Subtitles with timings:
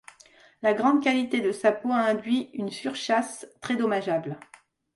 [0.63, 4.39] La grande qualité de sa peau a induit une surchasse très dommageable.